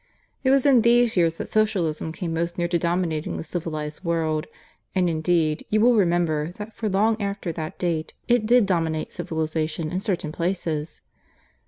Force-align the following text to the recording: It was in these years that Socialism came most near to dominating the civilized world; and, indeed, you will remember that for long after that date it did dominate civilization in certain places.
It 0.43 0.49
was 0.49 0.65
in 0.65 0.81
these 0.81 1.15
years 1.15 1.37
that 1.37 1.47
Socialism 1.47 2.11
came 2.11 2.33
most 2.33 2.57
near 2.57 2.67
to 2.69 2.79
dominating 2.79 3.37
the 3.37 3.43
civilized 3.43 4.03
world; 4.03 4.47
and, 4.95 5.07
indeed, 5.07 5.63
you 5.69 5.79
will 5.79 5.93
remember 5.95 6.53
that 6.53 6.73
for 6.75 6.89
long 6.89 7.21
after 7.21 7.51
that 7.51 7.77
date 7.77 8.15
it 8.27 8.47
did 8.47 8.65
dominate 8.65 9.11
civilization 9.11 9.91
in 9.91 9.99
certain 9.99 10.31
places. 10.31 11.01